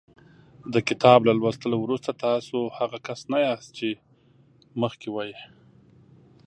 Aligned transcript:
د 0.73 0.75
کتاب 0.89 1.19
له 1.27 1.33
لوستلو 1.39 1.77
وروسته 1.81 2.11
تاسو 2.25 2.57
هغه 2.77 2.97
کس 3.07 3.21
نه 3.31 3.37
یاست 3.47 3.69
چې 3.77 3.89
مخکې 4.81 5.07
وئ. 5.11 5.33